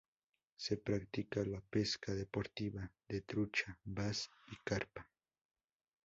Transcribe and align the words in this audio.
Se 0.55 0.77
practica 0.77 1.45
la 1.45 1.59
pesca 1.61 2.15
deportiva 2.15 2.91
de 3.07 3.21
trucha, 3.21 3.77
bass 3.83 4.31
y 4.51 4.55
carpa. 4.63 5.07